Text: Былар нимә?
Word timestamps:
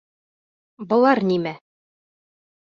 Былар 0.93 1.21
нимә? 1.33 1.53